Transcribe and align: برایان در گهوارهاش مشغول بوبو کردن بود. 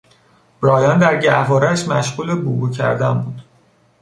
برایان 0.61 0.99
در 0.99 1.21
گهوارهاش 1.21 1.87
مشغول 1.87 2.35
بوبو 2.41 2.69
کردن 2.69 3.13
بود. 3.21 3.41